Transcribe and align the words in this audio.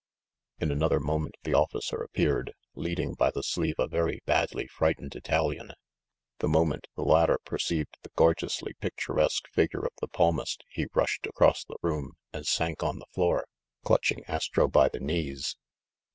In 0.59 0.71
another 0.71 0.99
moment 0.99 1.35
the 1.43 1.53
officer 1.53 1.97
appeared, 2.01 2.53
leading 2.73 3.13
by 3.13 3.29
the 3.29 3.43
sleeve 3.43 3.75
a 3.77 3.87
very 3.87 4.19
badly 4.25 4.65
frightened 4.65 5.15
Italian. 5.15 5.73
The 6.39 6.47
mo 6.47 6.65
ment 6.65 6.87
the 6.95 7.03
latter 7.03 7.37
perceived 7.45 7.95
the 8.01 8.09
gorgeously 8.15 8.73
picturesque 8.79 9.47
figure 9.51 9.85
of 9.85 9.93
the 10.01 10.07
palmist 10.07 10.63
he 10.67 10.87
rushed 10.95 11.27
across 11.27 11.65
the 11.65 11.77
room 11.83 12.13
and 12.33 12.47
sank 12.47 12.81
on 12.81 12.97
the 12.97 13.05
floor, 13.13 13.45
clutching 13.85 14.23
Astro 14.25 14.67
by 14.67 14.89
the 14.89 14.99
knees. 14.99 15.55